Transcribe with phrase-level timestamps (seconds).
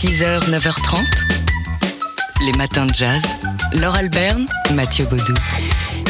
[0.00, 0.96] 6h, 9h30.
[2.46, 3.22] Les matins de jazz.
[3.74, 5.34] Laure Alberne, Mathieu Baudou.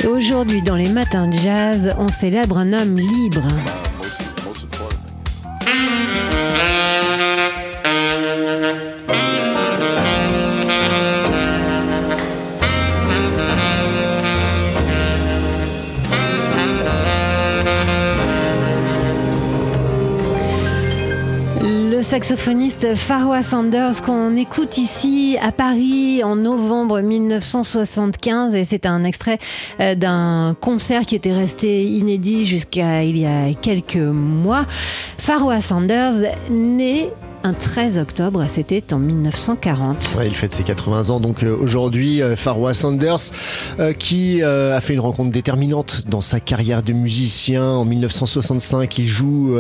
[0.09, 3.43] Aujourd'hui, dans les matins de jazz, on célèbre un homme libre.
[22.11, 29.39] Saxophoniste Farwa Sanders qu'on écoute ici à Paris en novembre 1975 et c'est un extrait
[29.79, 34.67] euh, d'un concert qui était resté inédit jusqu'à il y a quelques mois.
[35.19, 37.11] Farwa Sanders né
[37.43, 40.17] un 13 octobre, c'était en 1940.
[40.19, 42.23] Ouais, il fête ses 80 ans donc euh, aujourd'hui.
[42.23, 43.17] euh, Farwa Sanders
[43.79, 47.65] euh, qui a fait une rencontre déterminante dans sa carrière de musicien.
[47.65, 49.57] En 1965, il joue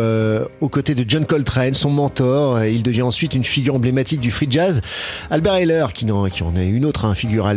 [0.60, 2.56] aux côtés de John Coltrane, son mentor.
[2.56, 4.80] Euh, Il devient ensuite une figure emblématique du free jazz.
[5.30, 7.50] Albert Heller, qui en, est une autre hein, figure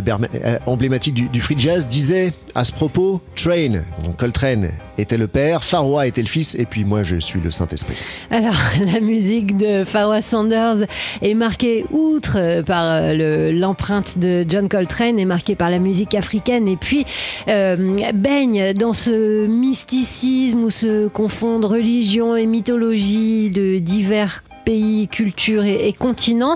[0.66, 5.64] emblématique du, du free jazz, disait à ce propos Train, donc Coltrane était le père,
[5.64, 7.96] Farwa était le fils, et puis moi je suis le Saint-Esprit.
[8.30, 8.56] Alors,
[8.94, 10.86] la musique de Farwa Sanders
[11.22, 15.80] est marquée, outre euh, par euh, le- l'empreinte de John Coltrane, est marquée par la
[15.80, 17.06] musique africaine et puis
[17.48, 17.76] euh,
[18.14, 25.94] baigne dans ce mysticisme où se confondent religion et mythologie de divers pays, cultures et,
[25.94, 26.56] continents.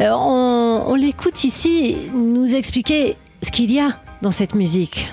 [0.00, 5.08] On on l'écoute ici nous expliquer ce qu'il y a dans cette musique.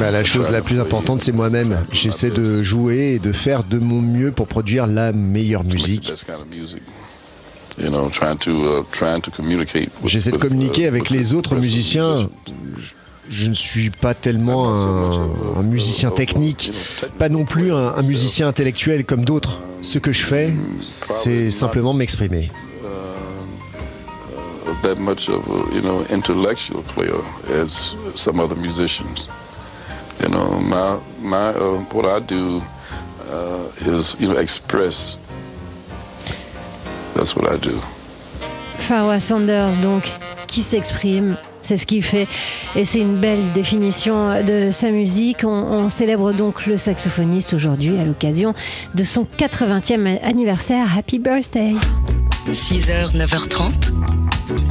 [0.00, 1.86] Bah, la chose la plus importante, c'est moi-même.
[1.92, 5.76] J'essaie de jouer et de faire de mon mieux pour produire la meilleure to make
[5.78, 6.10] the musique.
[6.10, 6.82] best kind of music.
[7.78, 9.90] You know, trying to uh, trying to communicate.
[10.02, 12.12] with- J'essaie de with, communiquer uh, avec les autres musiciens.
[12.12, 12.30] musicians.
[13.28, 16.70] Je ne suis pas tellement un, un musicien technique,
[17.18, 19.58] pas non plus un, un musicien intellectuel comme d'autres.
[19.82, 22.50] Ce que je fais, c'est simplement m'exprimer.
[24.86, 29.26] That much of a you know intellectual player as some other musicians.
[30.22, 32.62] You know, my my uh, what I do
[33.28, 35.18] uh, is you know express.
[37.16, 37.80] That's what I do.
[38.78, 40.08] Farwa Sanders, donc,
[40.46, 42.28] qui s'exprime, c'est ce qu'il fait.
[42.76, 45.42] Et c'est une belle définition de sa musique.
[45.42, 48.54] On, on célèbre donc le saxophoniste aujourd'hui à l'occasion
[48.94, 50.96] de son 80e anniversaire.
[50.96, 51.74] Happy birthday!
[52.52, 54.25] 6h, 9h30.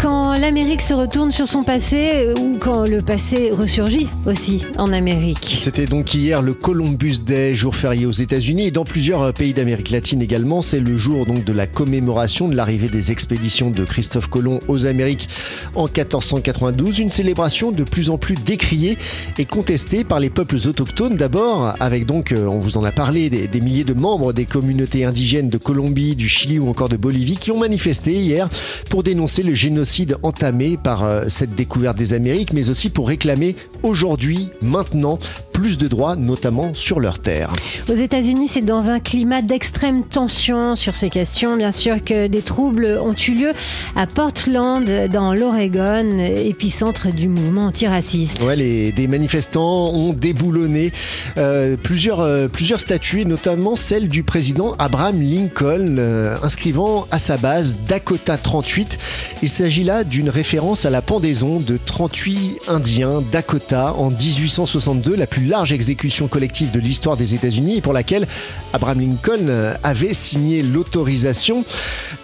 [0.00, 4.94] Quand l'Amérique se retourne sur son passé euh, ou quand le passé ressurgit aussi en
[4.94, 5.56] Amérique.
[5.58, 9.52] C'était donc hier le Columbus Day, jour férié aux États-Unis et dans plusieurs euh, pays
[9.52, 10.62] d'Amérique latine également.
[10.62, 14.86] C'est le jour donc de la commémoration de l'arrivée des expéditions de Christophe Colomb aux
[14.86, 15.28] Amériques
[15.74, 16.98] en 1492.
[17.00, 18.96] Une célébration de plus en plus décriée
[19.36, 23.28] et contestée par les peuples autochtones d'abord, avec donc, euh, on vous en a parlé,
[23.28, 26.96] des, des milliers de membres des communautés indigènes de Colombie, du Chili ou encore de
[26.96, 28.48] Bolivie qui ont manifesté hier
[28.88, 29.89] pour dénoncer le génocide
[30.22, 35.18] entamé par euh, cette découverte des Amériques, mais aussi pour réclamer aujourd'hui, maintenant,
[35.60, 37.50] plus de droits, notamment sur leurs terres.
[37.90, 41.58] Aux États-Unis, c'est dans un climat d'extrême tension sur ces questions.
[41.58, 43.52] Bien sûr que des troubles ont eu lieu
[43.94, 48.42] à Portland, dans l'Oregon, épicentre du mouvement antiraciste.
[48.42, 50.92] Ouais, les, des manifestants ont déboulonné
[51.36, 57.36] euh, plusieurs, euh, plusieurs statues, notamment celle du président Abraham Lincoln, euh, inscrivant à sa
[57.36, 58.96] base Dakota 38.
[59.42, 65.26] Il s'agit là d'une référence à la pendaison de 38 Indiens Dakota en 1862, la
[65.26, 68.26] plus large exécution collective de l'histoire des États-Unis pour laquelle
[68.72, 71.64] Abraham Lincoln euh, avait signé l'autorisation.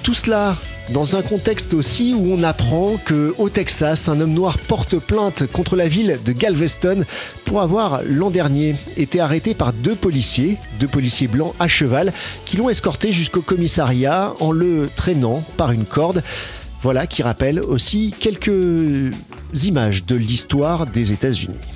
[0.03, 0.57] Tout cela
[0.93, 5.45] dans un contexte aussi où on apprend que au Texas, un homme noir porte plainte
[5.51, 7.05] contre la ville de Galveston
[7.45, 12.13] pour avoir l'an dernier été arrêté par deux policiers, deux policiers blancs à cheval,
[12.45, 16.23] qui l'ont escorté jusqu'au commissariat en le traînant par une corde.
[16.83, 19.13] Voilà qui rappelle aussi quelques
[19.65, 21.76] images de l'histoire des États-Unis.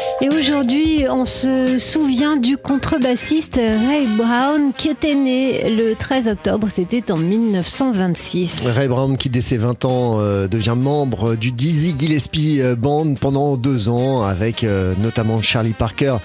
[0.23, 6.67] Et aujourd'hui, on se souvient du contrebassiste Ray Brown qui était né le 13 octobre,
[6.69, 8.67] c'était en 1926.
[8.75, 13.15] Ray Brown, qui dès ses 20 ans euh, devient membre du Dizzy Gillespie euh, Band
[13.15, 16.17] pendant deux ans, avec euh, notamment Charlie Parker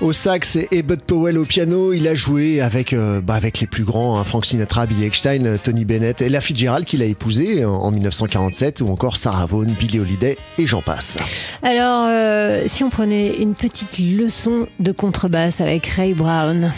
[0.00, 1.92] au sax et Bud Powell au piano.
[1.92, 5.58] Il a joué avec, euh, bah, avec les plus grands, hein, Frank Sinatra, Billy Eckstein,
[5.62, 9.72] Tony Bennett et la Fitzgerald qu'il a épousée en, en 1947, ou encore Sarah Vaughan,
[9.78, 11.18] Billie Holiday et j'en passe.
[11.62, 12.08] Alors,
[12.66, 16.72] si on prenait une petite leçon de contrebasse avec Ray Brown.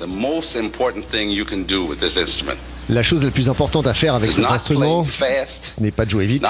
[0.00, 2.56] The most important thing you can do with this instrument
[2.88, 6.26] La chose la plus importante à faire avec cet instrument, ce n'est pas de jouer
[6.26, 6.46] vite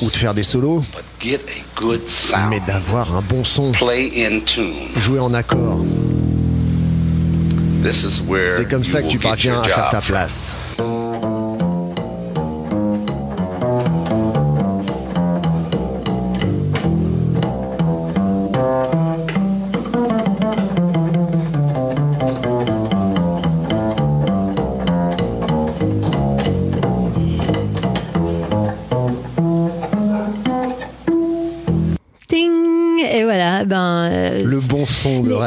[0.00, 2.48] ou de faire des solos, but get a good sound.
[2.48, 4.72] mais d'avoir un bon son, Play in tune.
[4.96, 5.84] jouer en accord.
[7.82, 10.16] This is where C'est comme ça que tu parviens à faire ta from.
[10.16, 10.56] place.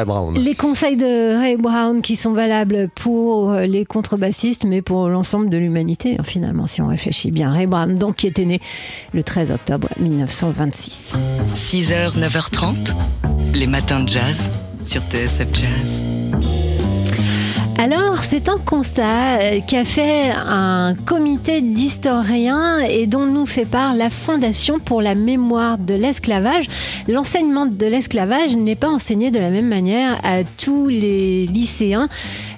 [0.01, 0.35] Ray Brown.
[0.35, 5.57] Les conseils de Ray Brown qui sont valables pour les contrebassistes, mais pour l'ensemble de
[5.57, 7.51] l'humanité, hein, finalement, si on réfléchit bien.
[7.51, 8.59] Ray Brown, donc, qui était né
[9.13, 11.15] le 13 octobre 1926.
[11.55, 12.93] 6h, 9h30,
[13.53, 14.49] les matins de jazz
[14.83, 16.40] sur TSF Jazz.
[17.83, 23.95] Alors, c'est un constat euh, qu'a fait un comité d'historiens et dont nous fait part
[23.95, 26.67] la Fondation pour la mémoire de l'esclavage.
[27.07, 32.07] L'enseignement de l'esclavage n'est pas enseigné de la même manière à tous les lycéens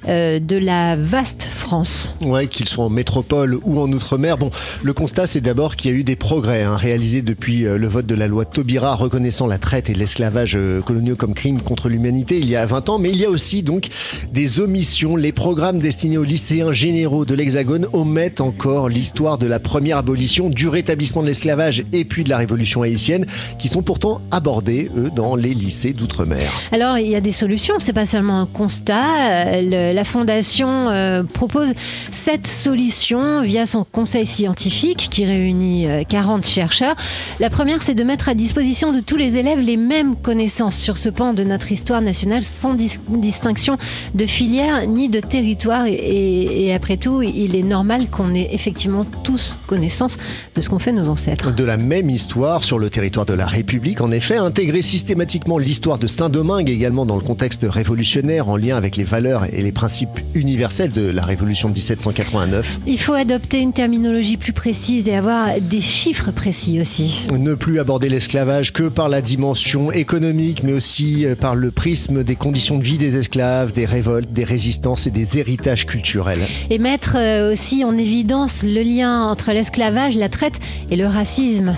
[0.08, 2.14] euh, de la vaste France.
[2.26, 4.38] Ouais, qu'ils soient en métropole ou en outre-mer.
[4.38, 4.50] Bon,
[4.82, 7.88] le constat, c'est d'abord qu'il y a eu des progrès hein, réalisés depuis euh, le
[7.88, 11.90] vote de la loi Taubira reconnaissant la traite et l'esclavage euh, coloniaux comme crime contre
[11.90, 13.00] l'humanité il y a 20 ans.
[13.00, 13.88] Mais il y a aussi donc
[14.32, 15.16] des omissions.
[15.16, 20.50] Les programmes destinés aux lycéens généraux de l'Hexagone omettent encore l'histoire de la première abolition,
[20.50, 23.26] du rétablissement de l'esclavage et puis de la révolution haïtienne,
[23.60, 26.52] qui sont pourtant abordés, eux, dans les lycées d'outre-mer.
[26.72, 29.62] Alors, il y a des solutions, c'est pas seulement un constat.
[29.62, 31.74] Le- la Fondation euh, propose
[32.12, 36.96] sept solutions via son conseil scientifique qui réunit euh, 40 chercheurs.
[37.40, 40.98] La première, c'est de mettre à disposition de tous les élèves les mêmes connaissances sur
[40.98, 43.78] ce pan de notre histoire nationale sans dis- distinction
[44.16, 45.86] de filière ni de territoire.
[45.88, 50.18] Et- et après tout, il est normal qu'on ait effectivement tous connaissance
[50.56, 51.54] de ce qu'ont fait nos ancêtres.
[51.54, 54.02] de la même histoire sur le territoire de la République.
[54.02, 58.96] En effet, intégrer systématiquement l'histoire de Saint-Domingue également dans le contexte révolutionnaire en lien avec
[58.98, 59.83] les valeurs et les principes
[60.34, 62.80] universels de la Révolution de 1789.
[62.88, 67.26] Il faut adopter une terminologie plus précise et avoir des chiffres précis aussi.
[67.32, 72.24] Ne plus aborder l'esclavage que par la dimension économique, mais aussi euh, par le prisme
[72.24, 76.42] des conditions de vie des esclaves, des révoltes, des résistances et des héritages culturels.
[76.70, 80.60] Et mettre euh, aussi en évidence le lien entre l'esclavage, la traite
[80.90, 81.76] et le racisme.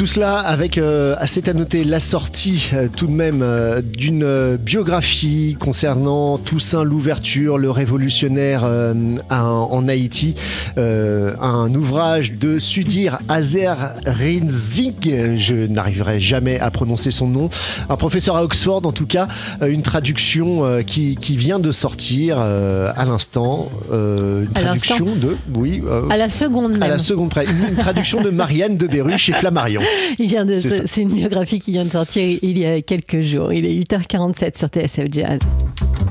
[0.00, 4.22] Tout cela avec, euh, c'est à noter, la sortie euh, tout de même euh, d'une
[4.24, 8.94] euh, biographie concernant Toussaint Louverture, le révolutionnaire euh,
[9.28, 10.36] à- en Haïti,
[10.78, 13.76] euh, un ouvrage de Sudir Azer
[14.06, 17.50] Rinzig, je n'arriverai jamais à prononcer son nom,
[17.90, 19.28] un professeur à Oxford en tout cas,
[19.60, 25.04] une traduction euh, qui, qui vient de sortir euh, à l'instant, euh, une À traduction
[25.14, 28.78] de, oui, euh, À la seconde à la seconde près, une, une traduction de Marianne
[28.78, 29.82] de Beru chez Flammarion.
[30.18, 33.20] Il vient de, C'est c'est une biographie qui vient de sortir il y a quelques
[33.22, 33.52] jours.
[33.52, 35.38] Il est 8h47 sur TSF Jazz.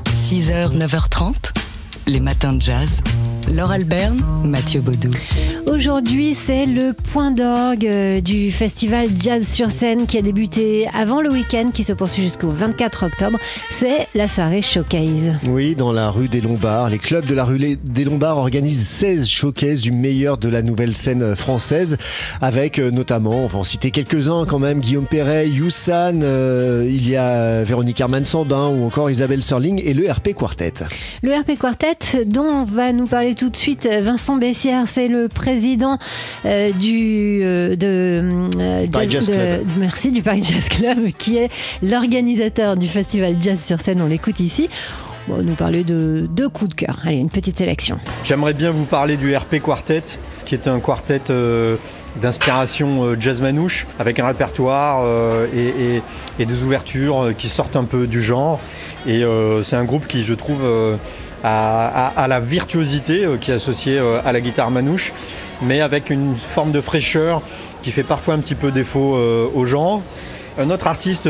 [0.06, 1.52] 6h, 9h30,
[2.06, 3.02] les matins de jazz.
[3.54, 5.10] Laure Alberne, Mathieu Baudou.
[5.66, 11.20] Aujourd'hui, c'est le point d'orgue euh, du festival Jazz sur scène qui a débuté avant
[11.20, 13.38] le week-end, qui se poursuit jusqu'au 24 octobre.
[13.70, 15.34] C'est la soirée Showcase.
[15.48, 16.90] Oui, dans la rue des Lombards.
[16.90, 20.96] Les clubs de la rue des Lombards organisent 16 showcases du meilleur de la nouvelle
[20.96, 21.96] scène française,
[22.40, 27.08] avec euh, notamment, on va en citer quelques-uns quand même, Guillaume Perret, Youssan, euh, il
[27.08, 30.74] y a Véronique Herman-Sambin ou encore Isabelle Serling et le RP Quartet.
[31.22, 35.96] Le RP Quartet, dont va nous parler tout de suite Vincent Bessière, c'est le président
[36.44, 38.28] euh, du, euh, de,
[38.60, 39.66] euh, Jazz de- Club.
[39.78, 41.48] merci, du Paris Jazz Club, qui est
[41.82, 44.02] l'organisateur du festival Jazz sur scène.
[44.02, 44.68] On l'écoute ici.
[45.30, 47.00] On va nous parler de deux coups de cœur.
[47.06, 47.98] Allez, une petite sélection.
[48.24, 50.02] J'aimerais bien vous parler du RP Quartet,
[50.44, 51.76] qui est un quartet euh,
[52.20, 56.02] d'inspiration euh, jazz manouche, avec un répertoire euh, et, et-
[56.40, 58.60] et des ouvertures euh, qui sortent un peu du genre.
[59.06, 60.96] Et euh, c'est un groupe qui, je trouve, euh,
[61.42, 65.12] a la virtuosité euh, qui est associée euh, à la guitare manouche,
[65.62, 67.42] mais avec une forme de fraîcheur
[67.82, 70.02] qui fait parfois un petit peu défaut euh, au genre.
[70.58, 71.28] Un autre artiste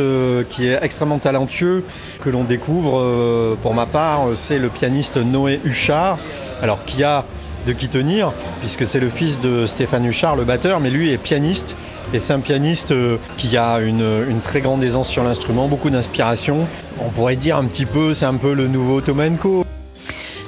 [0.48, 1.84] qui est extrêmement talentueux,
[2.20, 6.18] que l'on découvre pour ma part, c'est le pianiste Noé Huchard,
[6.62, 7.26] alors qui a
[7.66, 11.18] de qui tenir, puisque c'est le fils de Stéphane Huchard, le batteur, mais lui est
[11.18, 11.76] pianiste,
[12.14, 12.94] et c'est un pianiste
[13.36, 16.66] qui a une, une très grande aisance sur l'instrument, beaucoup d'inspiration.
[16.98, 19.64] On pourrait dire un petit peu, c'est un peu le nouveau Tomenko.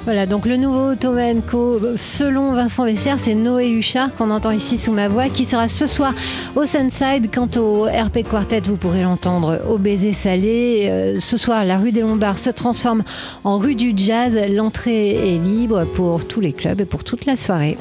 [0.05, 4.77] Voilà, donc le nouveau Ottoman Co, selon Vincent Vessière, c'est Noé Huchard qu'on entend ici
[4.77, 6.13] sous ma voix, qui sera ce soir
[6.57, 7.29] au Sunside.
[7.33, 10.87] Quant au RP Quartet, vous pourrez l'entendre au baiser salé.
[10.89, 13.03] Euh, ce soir, la rue des Lombards se transforme
[13.45, 14.37] en rue du jazz.
[14.49, 17.77] L'entrée est libre pour tous les clubs et pour toute la soirée.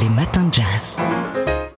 [0.00, 0.96] Les matins de jazz.